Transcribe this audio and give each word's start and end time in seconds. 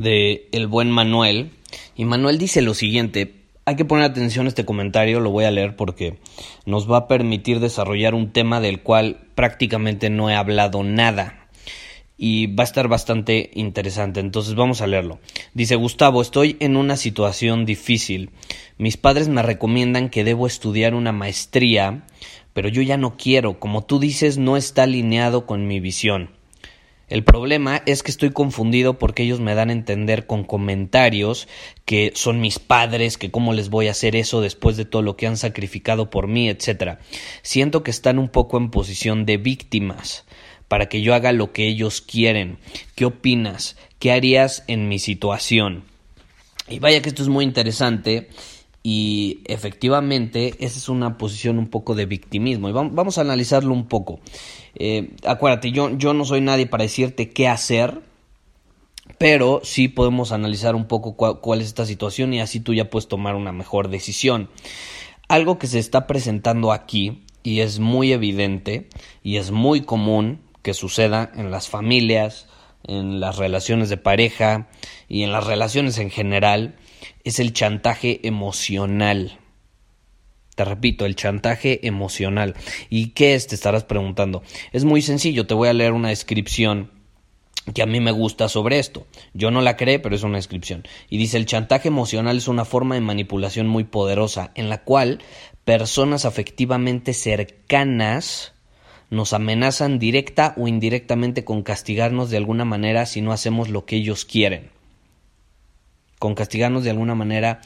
de 0.00 0.48
el 0.52 0.66
buen 0.66 0.90
Manuel 0.90 1.50
y 1.96 2.04
Manuel 2.04 2.38
dice 2.38 2.62
lo 2.62 2.74
siguiente, 2.74 3.34
hay 3.64 3.76
que 3.76 3.84
poner 3.84 4.04
atención 4.04 4.46
a 4.46 4.48
este 4.48 4.64
comentario, 4.64 5.20
lo 5.20 5.30
voy 5.30 5.44
a 5.44 5.50
leer 5.50 5.76
porque 5.76 6.18
nos 6.66 6.90
va 6.90 6.96
a 6.98 7.08
permitir 7.08 7.60
desarrollar 7.60 8.14
un 8.14 8.32
tema 8.32 8.60
del 8.60 8.80
cual 8.80 9.28
prácticamente 9.34 10.10
no 10.10 10.30
he 10.30 10.34
hablado 10.34 10.82
nada 10.82 11.48
y 12.16 12.48
va 12.48 12.64
a 12.64 12.66
estar 12.66 12.88
bastante 12.88 13.50
interesante. 13.54 14.20
Entonces 14.20 14.54
vamos 14.54 14.82
a 14.82 14.86
leerlo. 14.86 15.20
Dice 15.54 15.76
Gustavo, 15.76 16.20
estoy 16.20 16.56
en 16.60 16.76
una 16.76 16.96
situación 16.96 17.64
difícil. 17.64 18.30
Mis 18.76 18.96
padres 18.96 19.28
me 19.28 19.42
recomiendan 19.42 20.10
que 20.10 20.24
debo 20.24 20.46
estudiar 20.46 20.94
una 20.94 21.12
maestría, 21.12 22.04
pero 22.52 22.68
yo 22.68 22.82
ya 22.82 22.98
no 22.98 23.16
quiero. 23.16 23.58
Como 23.58 23.84
tú 23.84 23.98
dices, 23.98 24.36
no 24.36 24.56
está 24.56 24.82
alineado 24.82 25.46
con 25.46 25.66
mi 25.66 25.80
visión. 25.80 26.39
El 27.10 27.24
problema 27.24 27.82
es 27.86 28.04
que 28.04 28.12
estoy 28.12 28.30
confundido 28.30 28.96
porque 28.96 29.24
ellos 29.24 29.40
me 29.40 29.56
dan 29.56 29.68
a 29.68 29.72
entender 29.72 30.28
con 30.28 30.44
comentarios 30.44 31.48
que 31.84 32.12
son 32.14 32.40
mis 32.40 32.60
padres, 32.60 33.18
que 33.18 33.32
cómo 33.32 33.52
les 33.52 33.68
voy 33.68 33.88
a 33.88 33.90
hacer 33.90 34.14
eso 34.14 34.40
después 34.40 34.76
de 34.76 34.84
todo 34.84 35.02
lo 35.02 35.16
que 35.16 35.26
han 35.26 35.36
sacrificado 35.36 36.08
por 36.08 36.28
mí, 36.28 36.48
etc. 36.48 36.98
Siento 37.42 37.82
que 37.82 37.90
están 37.90 38.20
un 38.20 38.28
poco 38.28 38.58
en 38.58 38.70
posición 38.70 39.26
de 39.26 39.38
víctimas 39.38 40.24
para 40.68 40.88
que 40.88 41.02
yo 41.02 41.12
haga 41.12 41.32
lo 41.32 41.52
que 41.52 41.66
ellos 41.66 42.00
quieren. 42.00 42.58
¿Qué 42.94 43.06
opinas? 43.06 43.76
¿Qué 43.98 44.12
harías 44.12 44.62
en 44.68 44.88
mi 44.88 45.00
situación? 45.00 45.82
Y 46.68 46.78
vaya 46.78 47.02
que 47.02 47.08
esto 47.08 47.24
es 47.24 47.28
muy 47.28 47.44
interesante 47.44 48.28
y 48.82 49.40
efectivamente 49.44 50.54
esa 50.58 50.78
es 50.78 50.88
una 50.88 51.18
posición 51.18 51.58
un 51.58 51.68
poco 51.68 51.94
de 51.94 52.06
victimismo 52.06 52.68
y 52.68 52.72
vamos 52.72 53.18
a 53.18 53.20
analizarlo 53.20 53.74
un 53.74 53.86
poco. 53.86 54.20
Eh, 54.74 55.14
acuérdate, 55.26 55.70
yo, 55.70 55.90
yo 55.90 56.14
no 56.14 56.24
soy 56.24 56.40
nadie 56.40 56.66
para 56.66 56.84
decirte 56.84 57.30
qué 57.30 57.48
hacer, 57.48 58.00
pero 59.18 59.60
sí 59.64 59.88
podemos 59.88 60.32
analizar 60.32 60.74
un 60.74 60.86
poco 60.86 61.14
cuál, 61.14 61.60
es 61.60 61.66
esta 61.66 61.84
situación 61.84 62.32
y 62.32 62.40
así 62.40 62.60
tú 62.60 62.72
ya 62.72 62.88
puedes 62.88 63.08
tomar 63.08 63.34
una 63.34 63.52
mejor 63.52 63.88
decisión. 63.88 64.48
Algo 65.28 65.58
que 65.58 65.66
se 65.66 65.78
está 65.78 66.06
presentando 66.06 66.72
aquí 66.72 67.24
y 67.42 67.60
es 67.60 67.80
muy 67.80 68.12
evidente 68.12 68.88
y 69.22 69.36
es 69.36 69.50
muy 69.50 69.82
común 69.82 70.40
que 70.62 70.74
suceda 70.74 71.30
en 71.34 71.50
las 71.50 71.68
familias, 71.68 72.48
en 72.84 73.20
las 73.20 73.36
relaciones 73.36 73.88
de 73.88 73.96
pareja 73.96 74.68
y 75.08 75.22
en 75.22 75.32
las 75.32 75.46
relaciones 75.46 75.98
en 75.98 76.10
general 76.10 76.76
es 77.24 77.38
el 77.38 77.52
chantaje 77.52 78.26
emocional. 78.26 79.38
Te 80.54 80.64
repito, 80.64 81.06
el 81.06 81.16
chantaje 81.16 81.86
emocional. 81.86 82.54
¿Y 82.90 83.08
qué 83.08 83.34
es? 83.34 83.46
Te 83.46 83.54
estarás 83.54 83.84
preguntando. 83.84 84.42
Es 84.72 84.84
muy 84.84 85.02
sencillo, 85.02 85.46
te 85.46 85.54
voy 85.54 85.68
a 85.68 85.72
leer 85.72 85.92
una 85.92 86.10
descripción 86.10 86.90
que 87.74 87.82
a 87.82 87.86
mí 87.86 88.00
me 88.00 88.10
gusta 88.10 88.48
sobre 88.48 88.78
esto. 88.78 89.06
Yo 89.32 89.50
no 89.50 89.60
la 89.60 89.76
creé, 89.76 89.98
pero 89.98 90.14
es 90.14 90.22
una 90.22 90.38
descripción. 90.38 90.84
Y 91.08 91.18
dice, 91.18 91.36
el 91.36 91.46
chantaje 91.46 91.88
emocional 91.88 92.36
es 92.36 92.48
una 92.48 92.64
forma 92.64 92.94
de 92.94 93.00
manipulación 93.00 93.68
muy 93.68 93.84
poderosa 93.84 94.50
en 94.54 94.68
la 94.68 94.82
cual 94.82 95.20
personas 95.64 96.24
afectivamente 96.24 97.12
cercanas 97.12 98.54
nos 99.10 99.32
amenazan 99.32 99.98
directa 99.98 100.54
o 100.56 100.68
indirectamente 100.68 101.44
con 101.44 101.62
castigarnos 101.62 102.30
de 102.30 102.36
alguna 102.36 102.64
manera 102.64 103.06
si 103.06 103.20
no 103.20 103.32
hacemos 103.32 103.68
lo 103.68 103.84
que 103.84 103.96
ellos 103.96 104.24
quieren. 104.24 104.70
Con 106.18 106.34
castigarnos 106.34 106.84
de 106.84 106.90
alguna 106.90 107.14
manera 107.14 107.60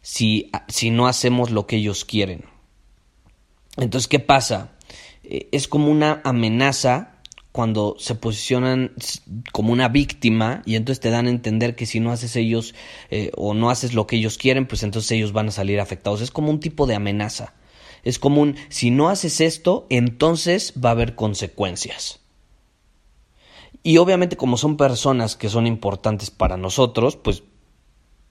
si, 0.00 0.50
si 0.68 0.90
no 0.90 1.06
hacemos 1.06 1.50
lo 1.50 1.66
que 1.66 1.76
ellos 1.76 2.04
quieren. 2.04 2.44
Entonces, 3.76 4.08
¿qué 4.08 4.20
pasa? 4.20 4.72
Eh, 5.22 5.48
es 5.52 5.68
como 5.68 5.90
una 5.90 6.20
amenaza 6.24 7.20
cuando 7.52 7.96
se 7.98 8.14
posicionan 8.14 8.92
como 9.52 9.72
una 9.72 9.88
víctima 9.88 10.62
y 10.66 10.76
entonces 10.76 11.00
te 11.00 11.10
dan 11.10 11.26
a 11.26 11.30
entender 11.30 11.74
que 11.74 11.84
si 11.84 11.98
no 11.98 12.12
haces 12.12 12.36
ellos 12.36 12.74
eh, 13.10 13.32
o 13.36 13.54
no 13.54 13.70
haces 13.70 13.92
lo 13.92 14.06
que 14.06 14.16
ellos 14.16 14.38
quieren, 14.38 14.66
pues 14.66 14.82
entonces 14.82 15.10
ellos 15.12 15.32
van 15.32 15.48
a 15.48 15.52
salir 15.52 15.80
afectados. 15.80 16.20
Es 16.20 16.30
como 16.30 16.50
un 16.50 16.60
tipo 16.60 16.86
de 16.86 16.94
amenaza. 16.94 17.54
Es 18.02 18.18
como 18.18 18.42
un 18.42 18.56
si 18.68 18.90
no 18.90 19.08
haces 19.08 19.40
esto, 19.40 19.86
entonces 19.90 20.74
va 20.82 20.90
a 20.90 20.92
haber 20.92 21.14
consecuencias. 21.14 22.20
Y 23.82 23.98
obviamente 23.98 24.36
como 24.36 24.56
son 24.56 24.76
personas 24.76 25.36
que 25.36 25.48
son 25.48 25.66
importantes 25.66 26.30
para 26.30 26.56
nosotros, 26.56 27.16
pues 27.16 27.42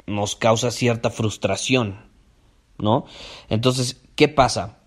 nos 0.06 0.36
causa 0.36 0.72
cierta 0.72 1.10
frustración, 1.10 2.06
¿no? 2.78 3.06
Entonces, 3.50 4.02
¿qué 4.16 4.28
pasa? 4.28 4.80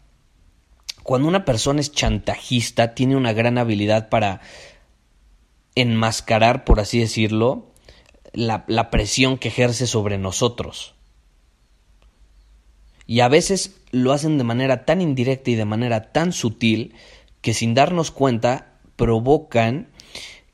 Cuando 1.02 1.26
una 1.28 1.44
persona 1.44 1.80
es 1.80 1.92
chantajista, 1.92 2.94
tiene 2.94 3.16
una 3.16 3.32
gran 3.32 3.58
habilidad 3.58 4.08
para 4.08 4.40
enmascarar, 5.74 6.64
por 6.64 6.80
así 6.80 6.98
decirlo, 6.98 7.72
la 8.32 8.90
presión 8.90 9.38
que 9.38 9.48
ejerce 9.48 9.86
sobre 9.86 10.18
nosotros. 10.18 10.94
Y 13.12 13.20
a 13.20 13.28
veces 13.28 13.78
lo 13.90 14.14
hacen 14.14 14.38
de 14.38 14.44
manera 14.44 14.86
tan 14.86 15.02
indirecta 15.02 15.50
y 15.50 15.54
de 15.54 15.66
manera 15.66 16.12
tan 16.12 16.32
sutil 16.32 16.94
que 17.42 17.52
sin 17.52 17.74
darnos 17.74 18.10
cuenta 18.10 18.72
provocan 18.96 19.88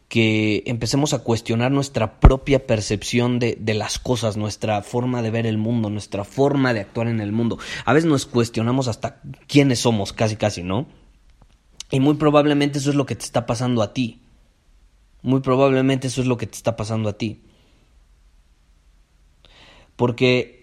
que 0.09 0.65
empecemos 0.67 1.15
a 1.15 1.21
cuestionar 1.21 1.71
nuestra 1.71 2.19
propia 2.19 2.67
percepción 2.67 3.39
de, 3.39 3.57
de, 3.61 3.75
las 3.75 4.01
cosas, 4.01 4.37
nuestra 4.37 4.83
forma 4.83 5.23
de 5.23 5.31
ver 5.31 5.47
el 5.47 5.57
mundo, 5.57 5.89
nuestra 5.89 6.25
forma 6.25 6.75
de 6.75 6.81
actuar 6.81 7.07
en 7.07 7.21
el 7.21 7.31
mundo. 7.31 7.61
A 7.85 7.93
veces 7.93 8.11
nos 8.11 8.27
cuestionamos 8.27 8.89
hasta 8.89 9.21
quiénes 9.47 9.79
somos, 9.79 10.13
casi 10.13 10.35
casi, 10.35 10.65
¿no? 10.65 10.89
Y 11.93 12.01
muy 12.01 12.15
probablemente 12.15 12.81
eso 12.81 12.91
es 12.91 12.97
lo 12.97 13.07
que 13.07 13.15
te 13.15 13.25
está 13.25 13.47
pasando 13.47 13.83
a 13.83 13.95
ti. 13.95 14.21
Muy 15.23 15.43
probablemente 15.43 16.09
eso 16.09 16.23
es 16.23 16.27
lo 16.27 16.37
que 16.37 16.49
te 16.49 16.57
está 16.57 16.75
pasando 16.75 17.09
a 17.09 17.19
ti. 17.19 17.41
Porque 19.95 20.58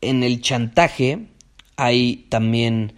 en 0.00 0.22
el 0.22 0.40
chantaje 0.40 1.28
hay 1.76 2.26
también 2.28 2.94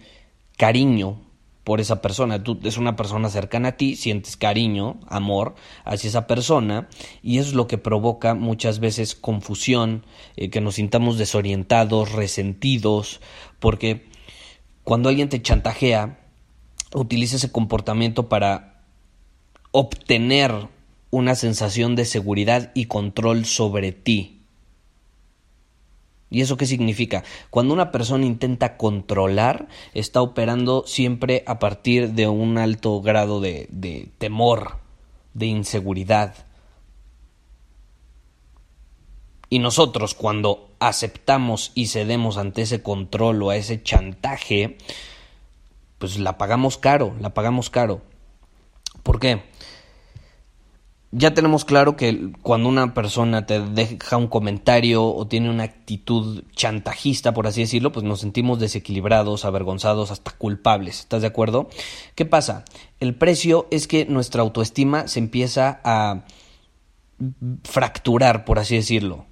cariño, 0.57 1.23
por 1.63 1.79
esa 1.79 2.01
persona. 2.01 2.43
Tú 2.43 2.59
es 2.63 2.77
una 2.77 2.95
persona 2.95 3.29
cercana 3.29 3.69
a 3.69 3.77
ti, 3.77 3.95
sientes 3.95 4.37
cariño, 4.37 4.99
amor 5.07 5.55
hacia 5.85 6.09
esa 6.09 6.27
persona 6.27 6.89
y 7.21 7.37
eso 7.37 7.49
es 7.49 7.55
lo 7.55 7.67
que 7.67 7.77
provoca 7.77 8.33
muchas 8.33 8.79
veces 8.79 9.15
confusión, 9.15 10.05
eh, 10.35 10.49
que 10.49 10.61
nos 10.61 10.75
sintamos 10.75 11.17
desorientados, 11.17 12.11
resentidos, 12.11 13.21
porque 13.59 14.05
cuando 14.83 15.09
alguien 15.09 15.29
te 15.29 15.41
chantajea, 15.41 16.19
utiliza 16.93 17.37
ese 17.37 17.51
comportamiento 17.51 18.27
para 18.27 18.83
obtener 19.71 20.51
una 21.09 21.35
sensación 21.35 21.95
de 21.95 22.05
seguridad 22.05 22.71
y 22.75 22.85
control 22.85 23.45
sobre 23.45 23.91
ti. 23.91 24.42
¿Y 26.33 26.41
eso 26.41 26.57
qué 26.57 26.65
significa? 26.65 27.23
Cuando 27.51 27.75
una 27.75 27.91
persona 27.91 28.25
intenta 28.25 28.75
controlar, 28.75 29.67
está 29.93 30.19
operando 30.23 30.83
siempre 30.87 31.43
a 31.45 31.59
partir 31.59 32.13
de 32.13 32.27
un 32.27 32.57
alto 32.57 32.99
grado 33.01 33.39
de, 33.39 34.09
temor, 34.17 34.77
de 35.35 35.45
inseguridad. 35.45 36.33
Y 39.47 39.59
nosotros 39.59 40.15
cuando 40.15 40.71
aceptamos 40.79 41.71
y 41.75 41.85
cedemos 41.85 42.37
ante 42.37 42.63
ese 42.63 42.81
control 42.81 43.43
o 43.43 43.51
a 43.51 43.55
ese 43.55 43.83
chantaje, 43.83 44.79
pues 45.99 46.17
la 46.17 46.39
pagamos 46.39 46.79
caro, 46.79 47.13
la 47.19 47.35
pagamos 47.35 47.69
caro. 47.69 48.01
¿Por 49.03 49.19
qué? 49.19 49.43
Ya 51.15 51.35
tenemos 51.35 51.63
claro 51.63 51.95
que 51.95 52.31
cuando 52.41 52.67
una 52.67 52.95
persona 52.95 53.45
te 53.45 53.59
deja 53.59 54.17
un 54.17 54.27
comentario 54.27 55.05
o 55.05 55.27
tiene 55.27 55.51
una 55.51 55.63
actitud 55.63 56.43
chantajista, 56.55 57.35
por 57.35 57.45
así 57.45 57.61
decirlo, 57.61 57.91
pues 57.91 58.03
nos 58.03 58.21
sentimos 58.21 58.59
desequilibrados, 58.59 59.45
avergonzados, 59.45 60.09
hasta 60.09 60.31
culpables. 60.31 61.01
¿Estás 61.01 61.21
de 61.21 61.27
acuerdo? 61.27 61.69
¿Qué 62.15 62.25
pasa? 62.25 62.65
El 62.99 63.13
precio 63.13 63.67
es 63.69 63.87
que 63.87 64.05
nuestra 64.05 64.41
autoestima 64.41 65.07
se 65.07 65.19
empieza 65.19 65.81
a 65.83 66.25
fracturar, 67.63 68.43
por 68.43 68.57
así 68.57 68.75
decirlo. 68.75 69.27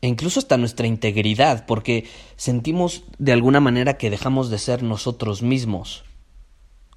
E 0.00 0.08
incluso 0.08 0.40
hasta 0.40 0.56
nuestra 0.56 0.88
integridad, 0.88 1.66
porque 1.66 2.08
sentimos 2.34 3.04
de 3.18 3.32
alguna 3.32 3.60
manera 3.60 3.96
que 3.96 4.10
dejamos 4.10 4.50
de 4.50 4.58
ser 4.58 4.82
nosotros 4.82 5.40
mismos 5.42 6.02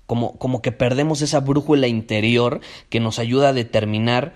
como, 0.06 0.38
como 0.38 0.62
que 0.62 0.72
perdemos 0.72 1.22
esa 1.22 1.40
brújula 1.40 1.88
interior 1.88 2.62
que 2.90 3.00
nos 3.00 3.20
ayuda 3.20 3.50
a 3.50 3.54
determinar 3.54 4.34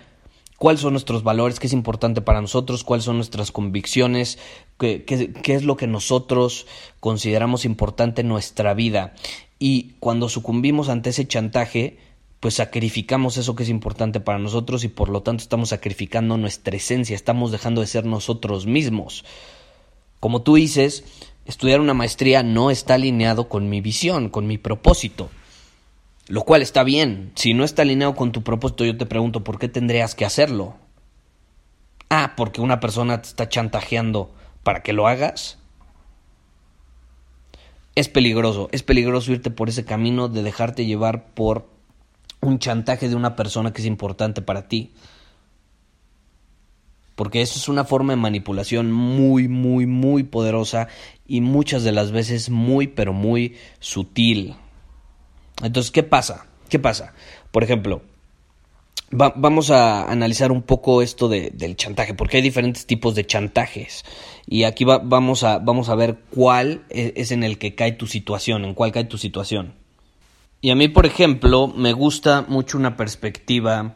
cuáles 0.59 0.81
son 0.81 0.93
nuestros 0.93 1.23
valores, 1.23 1.59
qué 1.59 1.67
es 1.67 1.73
importante 1.73 2.21
para 2.21 2.41
nosotros, 2.41 2.83
cuáles 2.83 3.05
son 3.05 3.15
nuestras 3.15 3.51
convicciones, 3.51 4.37
qué, 4.77 5.03
qué, 5.05 5.53
es 5.53 5.63
lo 5.63 5.77
que 5.77 5.87
nosotros 5.87 6.67
consideramos 6.99 7.65
importante 7.65 8.21
en 8.21 8.27
nuestra 8.27 8.73
vida. 8.73 9.13
Y 9.57 9.93
cuando 9.99 10.29
sucumbimos 10.29 10.89
ante 10.89 11.11
ese 11.11 11.27
chantaje, 11.27 11.97
pues 12.39 12.55
sacrificamos 12.55 13.37
eso 13.37 13.55
que 13.55 13.63
es 13.63 13.69
importante 13.69 14.19
para 14.19 14.39
nosotros 14.39 14.83
y 14.83 14.89
por 14.89 15.09
lo 15.09 15.21
tanto 15.21 15.43
estamos 15.43 15.69
sacrificando 15.69 16.37
nuestra 16.37 16.75
esencia, 16.75 17.15
estamos 17.15 17.51
dejando 17.51 17.81
de 17.81 17.87
ser 17.87 18.05
nosotros 18.05 18.65
mismos. 18.65 19.25
Como 20.19 20.41
tú 20.41 20.55
dices, 20.55 21.05
estudiar 21.45 21.79
una 21.79 21.93
maestría 21.93 22.43
no 22.43 22.69
está 22.69 22.95
alineado 22.95 23.49
con 23.49 23.69
mi 23.69 23.81
visión, 23.81 24.29
con 24.29 24.47
mi 24.47 24.57
propósito. 24.57 25.29
Lo 26.29 26.43
cual 26.43 26.61
está 26.61 26.83
bien. 26.83 27.31
Si 27.33 27.55
no 27.55 27.63
está 27.63 27.81
alineado 27.81 28.13
con 28.13 28.31
tu 28.31 28.43
propósito, 28.43 28.85
yo 28.85 28.95
te 28.95 29.07
pregunto, 29.07 29.43
¿por 29.43 29.57
qué 29.57 29.67
tendrías 29.67 30.13
que 30.13 30.25
hacerlo? 30.25 30.75
Ah, 32.07 32.33
porque 32.37 32.61
una 32.61 32.79
persona 32.79 33.19
te 33.19 33.27
está 33.27 33.49
chantajeando 33.49 34.31
para 34.61 34.83
que 34.83 34.93
lo 34.93 35.07
hagas. 35.07 35.57
Es 37.95 38.09
peligroso, 38.09 38.69
es 38.71 38.83
peligroso 38.83 39.31
irte 39.31 39.49
por 39.49 39.69
ese 39.69 39.85
camino 39.85 40.27
de 40.27 40.43
dejarte 40.43 40.85
llevar 40.85 41.33
por 41.33 41.67
un 42.41 42.59
chantaje 42.59 43.09
de 43.09 43.15
una 43.15 43.35
persona 43.35 43.73
que 43.73 43.81
es 43.81 43.87
importante 43.87 44.43
para 44.43 44.67
ti. 44.67 44.91
Porque 47.15 47.41
eso 47.41 47.57
es 47.57 47.67
una 47.67 47.85
forma 47.85 48.13
de 48.13 48.17
manipulación 48.17 48.91
muy, 48.91 49.47
muy, 49.47 49.87
muy 49.87 50.21
poderosa 50.21 50.89
y 51.27 51.41
muchas 51.41 51.83
de 51.83 51.91
las 51.91 52.11
veces 52.11 52.51
muy, 52.51 52.85
pero 52.85 53.13
muy 53.13 53.55
sutil. 53.79 54.55
Entonces, 55.61 55.91
¿qué 55.91 56.03
pasa? 56.03 56.45
¿Qué 56.69 56.79
pasa? 56.79 57.13
Por 57.51 57.63
ejemplo, 57.63 58.01
vamos 59.11 59.71
a 59.71 60.09
analizar 60.09 60.51
un 60.51 60.61
poco 60.61 61.01
esto 61.01 61.27
del 61.29 61.75
chantaje, 61.75 62.13
porque 62.13 62.37
hay 62.37 62.43
diferentes 62.43 62.85
tipos 62.85 63.15
de 63.15 63.25
chantajes. 63.25 64.05
Y 64.47 64.63
aquí 64.63 64.85
vamos, 64.85 65.43
a, 65.43 65.59
vamos 65.59 65.89
a 65.89 65.95
ver 65.95 66.17
cuál 66.29 66.83
e, 66.89 67.13
es, 67.15 67.31
en 67.31 67.43
el 67.43 67.57
que 67.57 67.75
cae 67.75 67.93
tu 67.93 68.07
situación, 68.07 68.65
en 68.65 68.73
cuál 68.73 68.91
cae 68.91 69.05
tu 69.05 69.17
situación. 69.17 69.73
Y 70.61 70.71
a 70.71 70.75
mí, 70.75 70.87
por 70.87 71.05
ejemplo, 71.05 71.67
me 71.67 71.93
gusta 71.93 72.45
mucho 72.47 72.77
una 72.77 72.97
perspectiva 72.97 73.95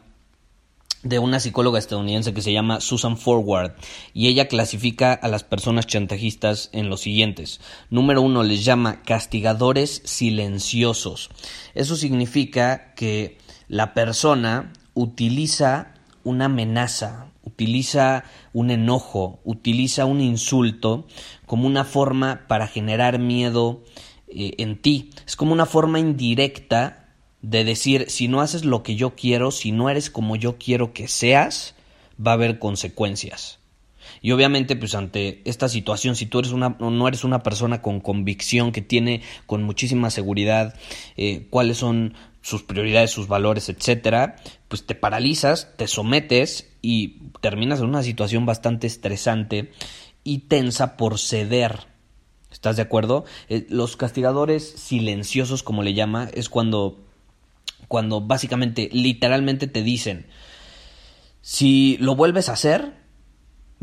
de 1.04 1.18
una 1.18 1.38
psicóloga 1.38 1.78
estadounidense 1.78 2.34
que 2.34 2.42
se 2.42 2.52
llama 2.52 2.80
Susan 2.80 3.16
Forward 3.16 3.72
y 4.12 4.28
ella 4.28 4.48
clasifica 4.48 5.12
a 5.12 5.28
las 5.28 5.44
personas 5.44 5.86
chantajistas 5.86 6.70
en 6.72 6.88
los 6.88 7.02
siguientes. 7.02 7.60
Número 7.90 8.22
uno 8.22 8.42
les 8.42 8.64
llama 8.64 9.02
castigadores 9.02 10.02
silenciosos. 10.04 11.30
Eso 11.74 11.94
significa 11.94 12.94
que 12.94 13.38
la 13.68 13.94
persona 13.94 14.72
utiliza 14.94 15.94
una 16.24 16.46
amenaza, 16.46 17.26
utiliza 17.42 18.24
un 18.54 18.70
enojo, 18.70 19.40
utiliza 19.44 20.06
un 20.06 20.20
insulto 20.20 21.06
como 21.46 21.66
una 21.66 21.84
forma 21.84 22.46
para 22.48 22.66
generar 22.66 23.18
miedo 23.18 23.84
eh, 24.28 24.54
en 24.58 24.80
ti. 24.80 25.10
Es 25.26 25.36
como 25.36 25.52
una 25.52 25.66
forma 25.66 25.98
indirecta 25.98 27.03
de 27.44 27.62
decir, 27.62 28.06
si 28.08 28.26
no 28.26 28.40
haces 28.40 28.64
lo 28.64 28.82
que 28.82 28.96
yo 28.96 29.14
quiero, 29.14 29.50
si 29.50 29.70
no 29.70 29.90
eres 29.90 30.08
como 30.08 30.34
yo 30.34 30.56
quiero 30.56 30.94
que 30.94 31.08
seas, 31.08 31.74
va 32.18 32.30
a 32.30 32.34
haber 32.34 32.58
consecuencias. 32.58 33.58
Y 34.22 34.32
obviamente, 34.32 34.76
pues 34.76 34.94
ante 34.94 35.42
esta 35.44 35.68
situación, 35.68 36.16
si 36.16 36.24
tú 36.24 36.38
eres 36.38 36.52
una, 36.52 36.76
no 36.80 37.06
eres 37.06 37.22
una 37.22 37.42
persona 37.42 37.82
con 37.82 38.00
convicción, 38.00 38.72
que 38.72 38.80
tiene 38.80 39.20
con 39.44 39.62
muchísima 39.62 40.08
seguridad 40.08 40.74
eh, 41.18 41.46
cuáles 41.50 41.76
son 41.76 42.14
sus 42.40 42.62
prioridades, 42.62 43.10
sus 43.10 43.28
valores, 43.28 43.68
etcétera, 43.68 44.36
pues 44.68 44.86
te 44.86 44.94
paralizas, 44.94 45.76
te 45.76 45.86
sometes 45.86 46.70
y 46.80 47.18
terminas 47.42 47.80
en 47.80 47.86
una 47.86 48.02
situación 48.02 48.46
bastante 48.46 48.86
estresante 48.86 49.70
y 50.24 50.38
tensa 50.38 50.96
por 50.96 51.18
ceder. 51.18 51.80
¿Estás 52.50 52.76
de 52.76 52.82
acuerdo? 52.82 53.26
Eh, 53.50 53.66
los 53.68 53.98
castigadores 53.98 54.66
silenciosos, 54.66 55.62
como 55.62 55.82
le 55.82 55.92
llama, 55.92 56.30
es 56.32 56.48
cuando 56.48 57.03
cuando 57.88 58.20
básicamente, 58.20 58.88
literalmente 58.92 59.66
te 59.66 59.82
dicen, 59.82 60.26
si 61.40 61.96
lo 61.98 62.16
vuelves 62.16 62.48
a 62.48 62.52
hacer, 62.52 62.94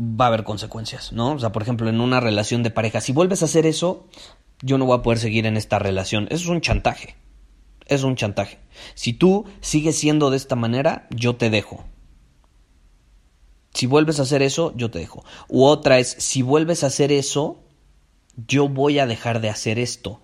va 0.00 0.26
a 0.26 0.28
haber 0.28 0.44
consecuencias, 0.44 1.12
¿no? 1.12 1.32
O 1.32 1.38
sea, 1.38 1.52
por 1.52 1.62
ejemplo, 1.62 1.88
en 1.88 2.00
una 2.00 2.20
relación 2.20 2.62
de 2.62 2.70
pareja, 2.70 3.00
si 3.00 3.12
vuelves 3.12 3.42
a 3.42 3.44
hacer 3.44 3.66
eso, 3.66 4.08
yo 4.62 4.78
no 4.78 4.86
voy 4.86 4.98
a 4.98 5.02
poder 5.02 5.18
seguir 5.18 5.46
en 5.46 5.56
esta 5.56 5.78
relación. 5.78 6.26
Eso 6.30 6.44
es 6.44 6.48
un 6.48 6.60
chantaje. 6.60 7.16
Es 7.86 8.02
un 8.02 8.16
chantaje. 8.16 8.58
Si 8.94 9.12
tú 9.12 9.44
sigues 9.60 9.96
siendo 9.96 10.30
de 10.30 10.36
esta 10.36 10.56
manera, 10.56 11.06
yo 11.10 11.36
te 11.36 11.50
dejo. 11.50 11.84
Si 13.74 13.86
vuelves 13.86 14.18
a 14.18 14.22
hacer 14.22 14.42
eso, 14.42 14.72
yo 14.76 14.90
te 14.90 14.98
dejo. 14.98 15.24
U 15.48 15.64
otra 15.64 15.98
es, 15.98 16.08
si 16.08 16.42
vuelves 16.42 16.84
a 16.84 16.88
hacer 16.88 17.10
eso, 17.10 17.64
yo 18.36 18.68
voy 18.68 18.98
a 18.98 19.06
dejar 19.06 19.40
de 19.40 19.50
hacer 19.50 19.78
esto. 19.78 20.20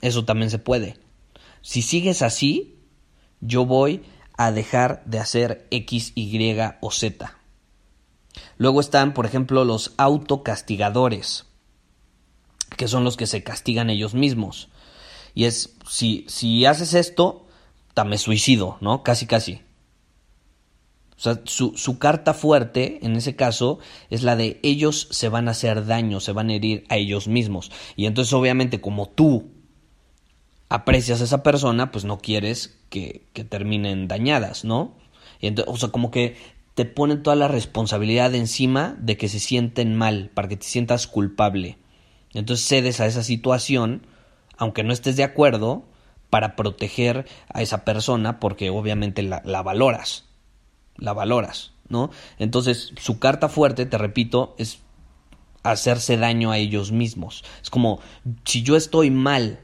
Eso 0.00 0.24
también 0.24 0.50
se 0.50 0.58
puede. 0.58 0.98
Si 1.62 1.82
sigues 1.82 2.22
así, 2.22 2.79
yo 3.40 3.66
voy 3.66 4.02
a 4.36 4.52
dejar 4.52 5.02
de 5.04 5.18
hacer 5.18 5.66
X, 5.70 6.12
Y 6.14 6.56
o 6.80 6.90
Z. 6.90 7.36
Luego 8.56 8.80
están, 8.80 9.14
por 9.14 9.26
ejemplo, 9.26 9.64
los 9.64 9.92
autocastigadores, 9.96 11.46
que 12.76 12.88
son 12.88 13.04
los 13.04 13.16
que 13.16 13.26
se 13.26 13.42
castigan 13.42 13.90
ellos 13.90 14.14
mismos. 14.14 14.68
Y 15.34 15.44
es, 15.44 15.76
si, 15.88 16.24
si 16.28 16.64
haces 16.64 16.94
esto, 16.94 17.46
me 18.04 18.18
suicido, 18.18 18.78
¿no? 18.80 19.02
Casi, 19.02 19.26
casi. 19.26 19.60
O 21.16 21.22
sea, 21.22 21.40
su, 21.44 21.76
su, 21.76 21.98
carta 21.98 22.32
fuerte, 22.32 22.98
en 23.02 23.14
ese 23.14 23.36
caso, 23.36 23.78
es 24.08 24.22
la 24.22 24.36
de 24.36 24.58
ellos 24.62 25.08
se 25.10 25.28
van 25.28 25.48
a 25.48 25.50
hacer 25.50 25.84
daño, 25.84 26.20
se 26.20 26.32
van 26.32 26.48
a 26.48 26.54
herir 26.54 26.84
a 26.88 26.96
ellos 26.96 27.28
mismos. 27.28 27.70
Y 27.94 28.06
entonces, 28.06 28.32
obviamente, 28.32 28.80
como 28.80 29.08
tú 29.08 29.50
aprecias 30.70 31.20
a 31.20 31.24
esa 31.24 31.42
persona, 31.42 31.90
pues 31.90 32.04
no 32.06 32.18
quieres 32.18 32.78
que, 32.88 33.26
que 33.34 33.44
terminen 33.44 34.08
dañadas, 34.08 34.64
¿no? 34.64 34.94
Y 35.40 35.48
entonces, 35.48 35.74
o 35.74 35.76
sea, 35.76 35.90
como 35.90 36.10
que 36.10 36.36
te 36.74 36.84
ponen 36.84 37.22
toda 37.22 37.36
la 37.36 37.48
responsabilidad 37.48 38.34
encima 38.34 38.96
de 38.98 39.16
que 39.16 39.28
se 39.28 39.40
sienten 39.40 39.96
mal, 39.96 40.30
para 40.32 40.48
que 40.48 40.56
te 40.56 40.64
sientas 40.64 41.08
culpable. 41.08 41.76
Entonces 42.32 42.66
cedes 42.66 43.00
a 43.00 43.06
esa 43.06 43.24
situación, 43.24 44.06
aunque 44.56 44.84
no 44.84 44.92
estés 44.92 45.16
de 45.16 45.24
acuerdo, 45.24 45.84
para 46.30 46.54
proteger 46.54 47.26
a 47.52 47.62
esa 47.62 47.84
persona, 47.84 48.38
porque 48.38 48.70
obviamente 48.70 49.24
la, 49.24 49.42
la 49.44 49.62
valoras, 49.62 50.26
la 50.96 51.12
valoras, 51.12 51.72
¿no? 51.88 52.10
Entonces, 52.38 52.92
su 52.96 53.18
carta 53.18 53.48
fuerte, 53.48 53.86
te 53.86 53.98
repito, 53.98 54.54
es 54.56 54.78
hacerse 55.64 56.16
daño 56.16 56.52
a 56.52 56.58
ellos 56.58 56.92
mismos. 56.92 57.44
Es 57.60 57.70
como, 57.70 57.98
si 58.44 58.62
yo 58.62 58.76
estoy 58.76 59.10
mal 59.10 59.58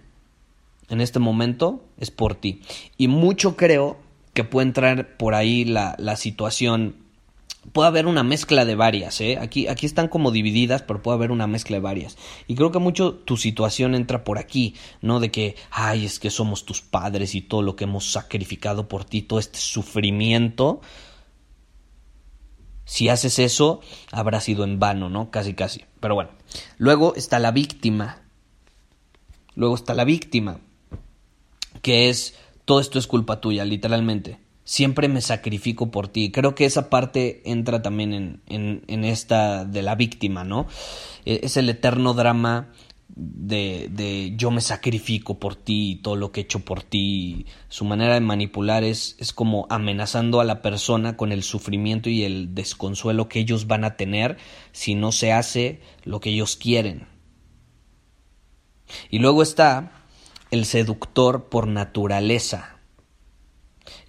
en 0.89 1.01
este 1.01 1.19
momento 1.19 1.85
es 1.99 2.11
por 2.11 2.35
ti. 2.35 2.63
Y 2.97 3.09
mucho 3.09 3.57
creo 3.57 3.99
que 4.33 4.45
puede 4.45 4.67
entrar 4.67 5.17
por 5.17 5.35
ahí 5.35 5.65
la, 5.65 5.97
la 5.99 6.17
situación. 6.17 6.97
Puede 7.73 7.89
haber 7.89 8.07
una 8.07 8.23
mezcla 8.23 8.65
de 8.65 8.77
varias, 8.77 9.21
¿eh? 9.21 9.39
Aquí, 9.41 9.67
aquí 9.67 9.87
están 9.87 10.07
como 10.07 10.31
divididas, 10.31 10.83
pero 10.83 11.03
puede 11.03 11.17
haber 11.17 11.33
una 11.33 11.49
mezcla 11.49 11.77
de 11.77 11.81
varias. 11.81 12.17
Y 12.47 12.55
creo 12.55 12.71
que 12.71 12.79
mucho 12.79 13.15
tu 13.15 13.37
situación 13.37 13.97
entra 13.97 14.23
por 14.23 14.39
aquí, 14.39 14.75
¿no? 15.01 15.19
De 15.19 15.33
que, 15.33 15.57
ay, 15.71 16.05
es 16.05 16.21
que 16.21 16.31
somos 16.31 16.65
tus 16.65 16.81
padres 16.81 17.35
y 17.35 17.41
todo 17.41 17.63
lo 17.63 17.75
que 17.75 17.85
hemos 17.85 18.13
sacrificado 18.13 18.89
por 18.89 19.05
ti, 19.05 19.23
todo 19.23 19.41
este 19.41 19.59
sufrimiento. 19.59 20.81
Si 22.85 23.09
haces 23.09 23.41
eso, 23.41 23.81
habrá 24.13 24.41
sido 24.41 24.63
en 24.63 24.79
vano, 24.79 25.09
¿no? 25.09 25.33
Casi, 25.33 25.55
casi. 25.55 25.85
Pero 25.99 26.15
bueno. 26.15 26.31
Luego 26.79 27.17
está 27.17 27.41
la 27.41 27.51
víctima. 27.51 28.23
Luego 29.57 29.75
está 29.75 29.93
la 29.95 30.05
víctima 30.05 30.61
que 31.87 32.09
es 32.09 32.35
todo 32.65 32.81
esto 32.81 32.99
es 32.99 33.07
culpa 33.07 33.41
tuya, 33.41 33.65
literalmente. 33.65 34.41
Siempre 34.65 35.07
me 35.07 35.21
sacrifico 35.21 35.93
por 35.93 36.09
ti. 36.09 36.33
Creo 36.33 36.57
que 36.57 36.65
esa 36.65 36.91
parte 36.91 37.49
entra 37.49 37.81
también 37.81 38.43
en, 38.49 38.83
en, 38.89 39.05
esta 39.05 39.65
de 39.65 39.83
la 39.83 39.95
víctima, 39.95 40.43
¿no? 40.43 40.67
E, 41.25 41.39
es 41.45 41.57
el 41.57 41.69
eterno 41.69 42.13
drama 42.13 42.73
de, 43.09 43.89
de, 43.93 44.33
yo 44.35 44.51
me 44.51 44.63
sacrifico 44.63 45.39
por 45.39 45.55
ti 45.55 46.01
todo 46.03 46.17
lo 46.17 46.33
que 46.33 46.41
he 46.41 46.43
hecho 46.43 46.65
por 46.65 46.83
ti. 46.83 47.47
Su 47.69 47.85
manera 47.85 48.15
de 48.15 48.21
manipular 48.21 48.83
es, 48.83 49.15
es 49.21 49.33
como 49.33 49.69
amenazando 49.71 50.41
a 50.41 50.45
la 50.45 50.63
persona 50.63 51.17
con 51.17 51.31
el 51.31 51.45
sufrimiento 51.45 52.11
y 52.11 52.25
el 52.25 52.53
desconsuelo 52.53 53.29
que 53.29 53.39
ellos 53.39 53.69
van 53.69 53.85
a 53.85 53.95
tener 53.95 54.39
si 54.73 54.97
no 54.97 55.13
se 55.13 55.33
hace 55.33 55.81
lo 56.03 56.19
que 56.19 56.31
ellos 56.31 56.57
quieren. 56.57 57.07
Y 59.09 59.21
luego 59.21 59.45
está 59.45 60.03
el 60.51 60.65
seductor 60.65 61.49
por 61.49 61.67
naturaleza. 61.67 62.77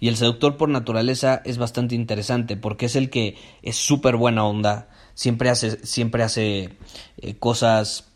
Y 0.00 0.08
el 0.08 0.16
seductor 0.16 0.56
por 0.56 0.68
naturaleza 0.68 1.42
es 1.44 1.58
bastante 1.58 1.94
interesante 1.94 2.56
porque 2.56 2.86
es 2.86 2.96
el 2.96 3.10
que 3.10 3.36
es 3.62 3.76
súper 3.76 4.16
buena 4.16 4.44
onda, 4.44 4.88
siempre 5.14 5.50
hace, 5.50 5.84
siempre 5.86 6.22
hace 6.22 6.76
eh, 7.18 7.36
cosas 7.38 8.08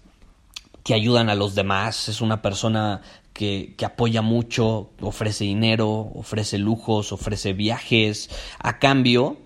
que 0.84 0.94
ayudan 0.94 1.28
a 1.30 1.34
los 1.34 1.54
demás, 1.54 2.08
es 2.08 2.20
una 2.20 2.42
persona 2.42 3.02
que, 3.32 3.74
que, 3.76 3.84
apoya 3.84 4.20
mucho, 4.20 4.90
ofrece 5.00 5.44
dinero, 5.44 6.10
ofrece 6.14 6.58
lujos, 6.58 7.12
ofrece 7.12 7.52
viajes, 7.52 8.30
a 8.58 8.78
cambio 8.78 9.38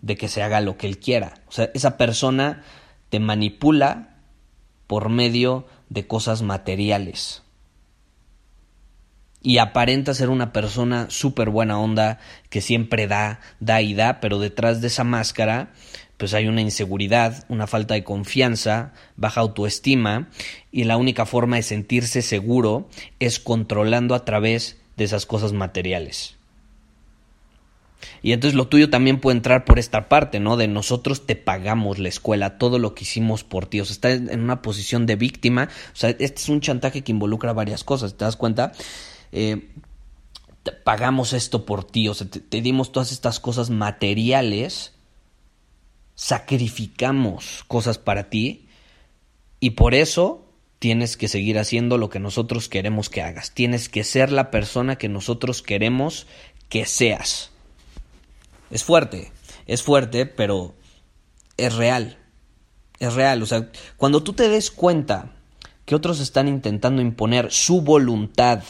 de 0.00 0.16
que 0.16 0.28
se 0.28 0.42
haga 0.42 0.60
lo 0.60 0.76
que 0.76 0.86
él 0.86 0.98
quiera. 0.98 1.34
O 1.48 1.52
sea, 1.52 1.70
esa 1.74 1.96
persona 1.96 2.62
te 3.08 3.18
manipula 3.20 4.16
por 4.86 5.08
medio 5.08 5.66
de 5.88 6.06
cosas 6.06 6.42
materiales. 6.42 7.41
Y 9.42 9.58
aparenta 9.58 10.14
ser 10.14 10.30
una 10.30 10.52
persona 10.52 11.06
súper 11.10 11.50
buena 11.50 11.78
onda, 11.78 12.20
que 12.48 12.60
siempre 12.60 13.06
da, 13.08 13.40
da 13.60 13.82
y 13.82 13.94
da, 13.94 14.20
pero 14.20 14.38
detrás 14.38 14.80
de 14.80 14.86
esa 14.86 15.04
máscara 15.04 15.72
pues 16.22 16.34
hay 16.34 16.46
una 16.46 16.60
inseguridad, 16.60 17.44
una 17.48 17.66
falta 17.66 17.94
de 17.94 18.04
confianza, 18.04 18.92
baja 19.16 19.40
autoestima 19.40 20.28
y 20.70 20.84
la 20.84 20.96
única 20.96 21.26
forma 21.26 21.56
de 21.56 21.64
sentirse 21.64 22.22
seguro 22.22 22.88
es 23.18 23.40
controlando 23.40 24.14
a 24.14 24.24
través 24.24 24.78
de 24.96 25.02
esas 25.02 25.26
cosas 25.26 25.52
materiales. 25.52 26.36
Y 28.22 28.30
entonces 28.30 28.54
lo 28.54 28.68
tuyo 28.68 28.88
también 28.88 29.18
puede 29.18 29.36
entrar 29.36 29.64
por 29.64 29.80
esta 29.80 30.08
parte, 30.08 30.38
¿no? 30.38 30.56
De 30.56 30.68
nosotros 30.68 31.26
te 31.26 31.34
pagamos 31.34 31.98
la 31.98 32.08
escuela, 32.08 32.56
todo 32.56 32.78
lo 32.78 32.94
que 32.94 33.02
hicimos 33.02 33.42
por 33.42 33.66
ti. 33.66 33.80
O 33.80 33.84
sea, 33.84 33.94
estás 33.94 34.32
en 34.32 34.42
una 34.42 34.62
posición 34.62 35.06
de 35.06 35.16
víctima. 35.16 35.70
O 35.92 35.96
sea, 35.96 36.10
este 36.10 36.24
es 36.24 36.48
un 36.48 36.60
chantaje 36.60 37.02
que 37.02 37.10
involucra 37.10 37.52
varias 37.52 37.82
cosas, 37.82 38.14
¿te 38.14 38.24
das 38.24 38.36
cuenta? 38.36 38.72
Eh, 39.32 39.70
pagamos 40.84 41.32
esto 41.32 41.66
por 41.66 41.84
ti, 41.84 42.08
o 42.08 42.14
sea, 42.14 42.28
te 42.28 42.60
dimos 42.60 42.92
todas 42.92 43.10
estas 43.10 43.40
cosas 43.40 43.70
materiales 43.70 44.92
sacrificamos 46.14 47.64
cosas 47.66 47.98
para 47.98 48.30
ti 48.30 48.68
y 49.60 49.70
por 49.70 49.94
eso 49.94 50.46
tienes 50.78 51.16
que 51.16 51.28
seguir 51.28 51.58
haciendo 51.58 51.98
lo 51.98 52.10
que 52.10 52.18
nosotros 52.18 52.68
queremos 52.68 53.08
que 53.08 53.22
hagas. 53.22 53.52
Tienes 53.52 53.88
que 53.88 54.04
ser 54.04 54.32
la 54.32 54.50
persona 54.50 54.96
que 54.96 55.08
nosotros 55.08 55.62
queremos 55.62 56.26
que 56.68 56.86
seas. 56.86 57.50
Es 58.70 58.82
fuerte, 58.84 59.32
es 59.66 59.82
fuerte, 59.82 60.26
pero 60.26 60.74
es 61.56 61.74
real. 61.74 62.18
Es 62.98 63.14
real. 63.14 63.42
O 63.42 63.46
sea, 63.46 63.70
cuando 63.96 64.22
tú 64.22 64.32
te 64.32 64.48
des 64.48 64.70
cuenta 64.70 65.34
que 65.84 65.94
otros 65.94 66.20
están 66.20 66.48
intentando 66.48 67.02
imponer 67.02 67.50
su 67.52 67.82
voluntad, 67.82 68.62